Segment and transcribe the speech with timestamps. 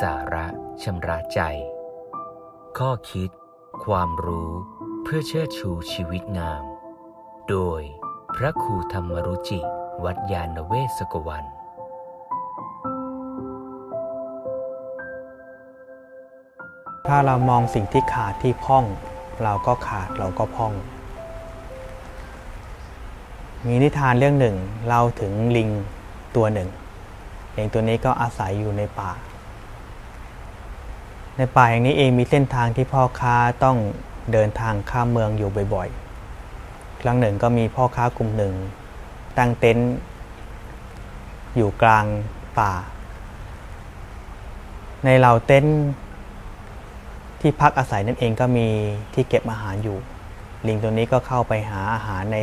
[0.00, 0.46] สาระ
[0.82, 1.40] ชำระใจ
[2.78, 3.30] ข้อคิด
[3.84, 4.50] ความรู้
[5.02, 6.64] เพื่อเชิดชูชีวิตงาม
[7.48, 7.80] โดย
[8.36, 9.60] พระครูธรรมรุจิ
[10.04, 11.44] วัดยาณเวศกวัน
[17.06, 18.84] ถ้าเรามองสิ่งที่ขาดที่พ่อง
[19.42, 20.72] เราก็ขาดเราก็พ่อง
[23.66, 24.56] มีนิทานเรื่องหนึ่ง
[24.86, 25.68] เล่าถึงลิง
[26.36, 26.68] ตัวหนึ่ง
[27.56, 29.12] ลิงตัวนี้ก็อาศัยอยู่ในป่า
[31.36, 33.76] ในป่าแห่งนี้เองมีเส้นทางที่พ่อค้าต้อง
[34.32, 38.54] เดินทางข้ามเมืองอยู่บ่อยๆ ครั้งหนึ่งก็มีพ่อค้ากลุ่มหนึ่ง
[39.38, 39.90] ตั้งเต็นท์
[41.56, 42.06] อยู่กลาง
[42.58, 42.72] ป่า
[45.04, 45.78] ในเหล่าเต็นท์
[47.40, 48.68] ที่พักอาศัยนั่นเองก็มี
[49.14, 49.98] ที่เก็บอาหารอยู่
[50.66, 52.38] ลิงตัวนี้ก็เข้าไปหาอาหารใน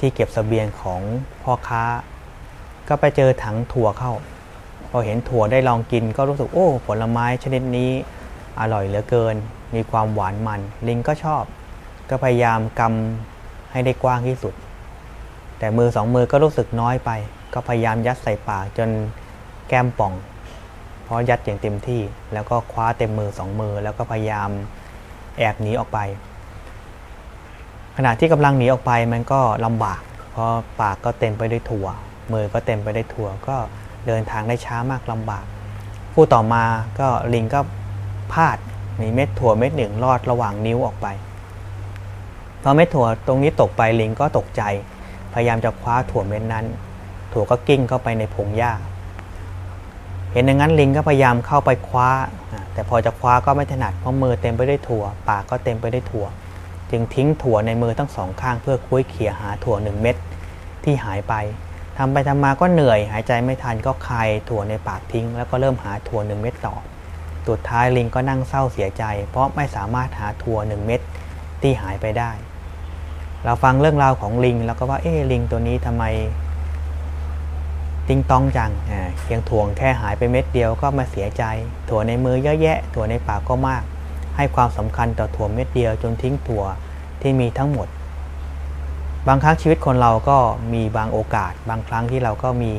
[0.00, 1.00] ที่เก็บสเสบียงของ
[1.42, 1.82] พ่อค้า
[2.88, 4.12] ก็ไปเจอถังถั่วเข้า
[4.96, 7.90] อเห็นถั่วได้ลองกินก็รู้สึกโอ้ผลไม้ชนิดนี้
[8.60, 9.36] อร่อยเหลือเกิน
[9.74, 11.44] มีความหวานมัน ลิงก็ชอบ
[12.10, 14.54] ก็พยายามกำให้ได้กว้างที่สุด
[15.58, 17.10] แต่มือสองมือก็รู้สึกน้อยไป
[17.54, 18.88] ก็พยายามยัดใส่ปากจน
[19.68, 20.12] แก้มป่อง
[21.04, 24.48] เพราะยัดอย่างเต็มที่ แล้วก็คว้าเต็มมือสองมือ แล้วก็พยายาม
[25.38, 25.98] แอบหนีออกไป
[27.96, 30.00] ขณะที่กำลังหนีออกไปมันก็ลำบาก
[30.30, 30.50] เพราะ
[30.80, 31.88] ปากก็เต็มไปด้วยถั่ว
[32.32, 33.56] มือก็เต็มไปด้วยถั่วก็
[34.06, 35.44] เดินทางได้ช้ามากลำบาก
[36.12, 36.64] ผู้ต่อมา
[37.00, 37.60] ก็ลิงก็
[38.32, 38.56] พลาด
[39.00, 41.06] มีเม็ดถั่วเม็ดหนึ่งลอดระหว่างนิ้วออกไป
[42.62, 44.62] พอเม็ดถั่วตรงนี้ตกไปลิงก็ตกใจ
[45.34, 46.64] พยายามจะคว้าถั่วเม็ดนั้น
[47.32, 48.72] ถั่วก็กิ้งเข้าไปในพงหญ้า
[50.32, 52.08] เห็นอย่างนั้นลิงก็พยายามเข้าไปคว้า
[52.72, 56.26] แต่พอจะคว้าก็ไม่ถนัดเพราะมือเต็มไปด้วยถั่ว ปากก็เต็มไปด้วยถั่ว
[56.90, 60.16] จึงทิ้งถั่วในมือทั้งสองข้างเพื่อคุ้ยเขี่ยหาถั่วหนึ่งเม็ด
[60.84, 61.34] ที่หายไป
[61.98, 66.74] ทำไปทำมาก็เหนื่อย หายใจไม่ทันก็คายถั่วในปากทิ้ง แล้วก็เริ่มหาถั่วหนึ่งเม็ดต่อ
[67.48, 71.00] สุดท้ายลิงก็นั่งเศร้าเสียใจ เพราะไม่สามารถหาถั่วหนึ่งเม็ด
[71.62, 72.30] ที่หายไปได้
[73.44, 76.04] เราฟังเรื่องราวของลิง แล้วก็ว่าเอ๊ลิงตัวนี้ทำไม
[78.08, 78.70] ติ๊งต๊องจัง
[79.22, 81.44] เพียงถั่วแค่หายไปเม็ดเดียวก็มาเสียใจ
[81.88, 83.82] ถั่วในมือเยอะแยะ ถั่วในปากก็มาก
[84.36, 86.64] ให้ความสำคัญต่อถั่วเม็ดเดียวจนทิ้งถั่ว
[87.22, 87.88] ที่มีทั้งหมด
[89.30, 90.38] บางครั้งชีวิตคนเราก็
[90.74, 92.72] มีบางโอกาส บางครั้งที่เราก็มี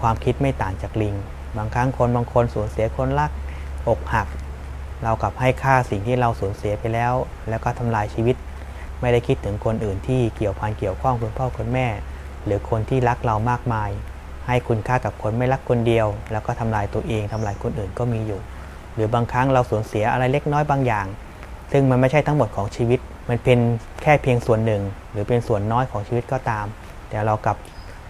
[0.00, 1.14] ความคิดไม่ต่างจากลิง
[1.56, 3.30] บางครั้งคนบางคนสูญเสียคนรัก
[3.88, 4.26] อกหัก
[5.02, 7.12] เรากลับให้ค่าสิ่งที่เราสูญเสียไปแล้ว
[7.48, 8.36] แล้วก็ทำลายชีวิต
[9.00, 11.86] ไม่ได้คิดถึงคนอื่นที่เกี่ยวพันเกี่ยวข้องคุณพ่อคุณแม่
[12.44, 13.90] หรือคนที่รักเรามากมาย
[14.46, 18.40] ให้คุณค่ากับคนไม่รักคนเดียว แล้วก็ทำลายตัวเองทำลายคนอื่นก็มีอยู่
[18.94, 21.06] หรือบางครั้งเราสูญเสียอะไรเล็กน้อยบางอย่าง
[21.72, 23.58] ซึ่งมันไม่ใช่ทั้งหมดของชีวิต มันเป็น
[24.02, 26.66] แค่เพียงส่วนหนึ่ง หรือเป็นส่วนน้อยของชีวิตก็ตาม
[27.10, 27.56] แต่เรากับ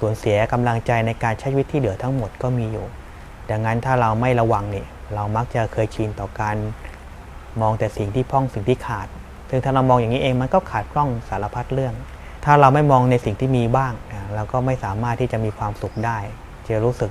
[0.00, 2.86] สูญเสียกำลังใจในการใช้ชีวิตที่เหลือทั้งหมดก็มีอยู่
[3.50, 6.56] ดังนั้นถ้าเราไม่ระวังเนี่ยเรามักจะเคยชินต่อการ
[7.60, 9.08] มองแต่สิ่งที่พร่องสิ่งที่ขาด
[9.50, 11.94] ซึ่งถ้าเรามองอย่างนี้เองมันก็ขาดพร่องสารพัดเรื่อง
[12.44, 13.92] ถ้าเราไม่มองในสิ่งที่มีบ้าง
[14.34, 16.18] เราก็ไม่สามารถที่จะมีความสุขได้
[16.66, 17.10] จะรู้สึก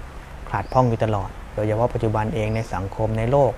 [0.52, 3.52] ขาดพร่องอยู่ตลอด โดยเฉพาะปัจจุบันเองในสังคมในโลก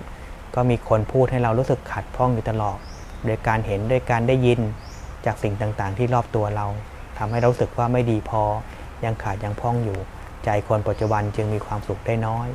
[0.54, 2.78] ก็มีคนพูดให้เรารู้สึกขาดพร่องอยู่ตลอด
[3.26, 4.60] โดยการเห็นโดยการได้ยิน
[5.26, 6.66] จากสิ่งต่างๆ ที่รอบตัวเรา
[7.18, 8.42] ทำให้เราสึกว่าไม่ดีพอ
[9.04, 9.98] ยังขาดยังพ่องอยู่
[10.44, 12.48] ใจคนปัจจุบันจึงมีความสุขได้น้อย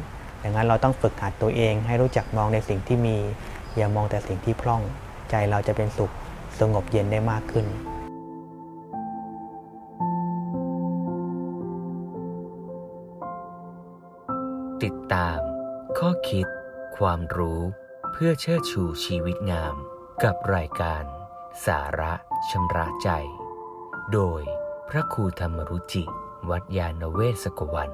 [0.44, 3.18] ดังนั้นเราต้องฝึกหัดตัวเองให้รู้จักมองในสิ่งที่มี
[3.76, 4.82] อย่ามองแต่สิ่งที่พร่อง
[5.30, 6.12] ใจเราจะเป็นสุข
[6.60, 7.66] สงบเย็นได้มากขึ้น
[14.84, 15.40] ติดตาม
[15.98, 16.48] ข้อคิด
[16.98, 17.60] ความรู้
[18.12, 19.76] เพื่อเชิดชูชีวิตงาม
[20.24, 21.04] กับรายการ
[21.66, 22.14] สาระ
[22.50, 23.10] ชำระใจ
[24.14, 24.42] โดย
[24.90, 26.04] พระครูธรรมรุจิ
[26.50, 27.90] วัดยาณเวศกวัน